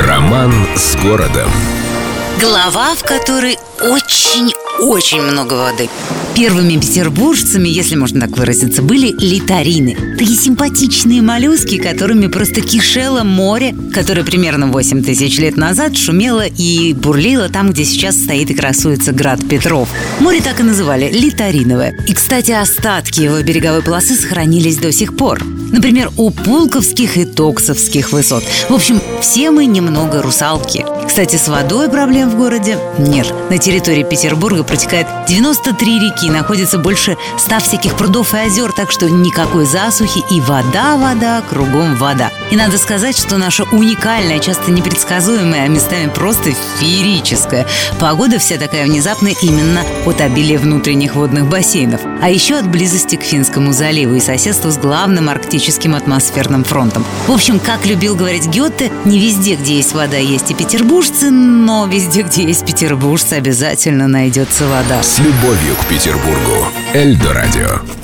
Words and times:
Роман 0.00 0.50
с 0.76 0.96
городом. 0.96 1.50
Глава, 2.40 2.94
в 2.94 3.02
которой 3.02 3.58
очень-очень 3.82 5.20
много 5.20 5.54
воды. 5.54 5.90
Первыми 6.34 6.80
петербуржцами, 6.80 7.68
если 7.68 7.96
можно 7.96 8.20
так 8.22 8.30
выразиться, 8.30 8.80
были 8.80 9.12
литарины. 9.18 10.16
Такие 10.16 10.38
симпатичные 10.38 11.20
моллюски, 11.20 11.76
которыми 11.76 12.28
просто 12.28 12.62
кишело 12.62 13.24
море, 13.24 13.74
которое 13.92 14.24
примерно 14.24 14.68
8 14.68 15.04
тысяч 15.04 15.38
лет 15.38 15.58
назад 15.58 15.98
шумело 15.98 16.46
и 16.46 16.94
бурлило 16.94 17.50
там, 17.50 17.70
где 17.70 17.84
сейчас 17.84 18.16
стоит 18.16 18.48
и 18.48 18.54
красуется 18.54 19.12
град 19.12 19.46
Петров. 19.46 19.90
Море 20.18 20.40
так 20.40 20.60
и 20.60 20.62
называли– 20.62 21.10
литариновое. 21.12 21.94
И, 22.06 22.14
кстати, 22.14 22.52
остатки 22.52 23.20
его 23.20 23.42
береговой 23.42 23.82
полосы 23.82 24.14
сохранились 24.14 24.78
до 24.78 24.92
сих 24.92 25.14
пор. 25.14 25.42
Например, 25.72 26.10
у 26.16 26.30
Пулковских 26.30 27.16
и 27.16 27.24
Токсовских 27.24 28.12
высот. 28.12 28.42
В 28.68 28.74
общем, 28.74 29.00
все 29.20 29.50
мы 29.50 29.66
немного 29.66 30.20
русалки. 30.20 30.84
Кстати, 31.06 31.36
с 31.36 31.48
водой 31.48 31.88
проблем 31.88 32.30
в 32.30 32.36
городе 32.36 32.78
нет. 32.98 33.32
На 33.50 33.58
территории 33.58 34.02
Петербурга 34.02 34.64
протекает 34.64 35.06
93 35.28 35.98
реки, 36.00 36.30
находится 36.30 36.78
больше 36.78 37.16
100 37.38 37.60
всяких 37.60 37.96
прудов 37.96 38.34
и 38.34 38.38
озер, 38.38 38.72
так 38.72 38.90
что 38.90 39.08
никакой 39.08 39.64
засухи 39.64 40.22
и 40.30 40.40
вода, 40.40 40.96
вода, 40.96 41.42
кругом 41.48 41.96
вода. 41.96 42.30
И 42.50 42.56
надо 42.56 42.78
сказать, 42.78 43.16
что 43.16 43.38
наша 43.38 43.64
уникальная, 43.64 44.40
часто 44.40 44.70
непредсказуемая, 44.70 45.64
а 45.64 45.68
местами 45.68 46.10
просто 46.12 46.52
феерическая 46.80 47.66
погода 48.00 48.38
вся 48.38 48.56
такая 48.56 48.84
внезапная 48.86 49.34
именно 49.42 49.82
от 50.06 50.20
обилия 50.20 50.58
внутренних 50.58 51.14
водных 51.14 51.46
бассейнов, 51.46 52.00
а 52.20 52.28
еще 52.28 52.56
от 52.56 52.68
близости 52.68 53.16
к 53.16 53.22
Финскому 53.22 53.72
заливу 53.72 54.14
и 54.14 54.20
соседству 54.20 54.70
с 54.70 54.76
главным 54.76 55.28
арктическим 55.28 55.59
атмосферным 55.94 56.64
фронтом. 56.64 57.04
В 57.26 57.32
общем, 57.32 57.60
как 57.60 57.86
любил 57.86 58.16
говорить 58.16 58.46
Гетте, 58.46 58.90
не 59.04 59.18
везде, 59.18 59.56
где 59.56 59.76
есть 59.76 59.94
вода, 59.94 60.16
есть 60.16 60.50
и 60.50 60.54
петербуржцы, 60.54 61.30
но 61.30 61.86
везде, 61.86 62.22
где 62.22 62.44
есть 62.44 62.66
петербуржцы, 62.66 63.34
обязательно 63.34 64.08
найдется 64.08 64.66
вода. 64.66 65.02
С 65.02 65.18
любовью 65.18 65.74
к 65.80 65.86
Петербургу. 65.86 66.66
Эльдо 66.94 67.32
радио. 67.32 67.99